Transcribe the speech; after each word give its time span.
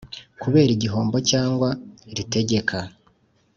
Kubera 0.41 0.69
igihombo 0.75 1.17
cyangwa 1.29 1.69
ritegeka 2.15 2.77